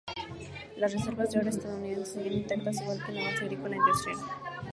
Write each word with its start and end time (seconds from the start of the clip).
Las 0.77 0.93
reservas 0.93 1.29
de 1.29 1.39
oro 1.41 1.49
estadounidenses 1.49 2.13
seguían 2.15 2.33
intactas, 2.41 2.81
igual 2.81 3.03
que 3.05 3.11
la 3.11 3.21
base 3.21 3.43
agrícola 3.43 3.75
e 3.75 3.77
industrial. 3.77 4.17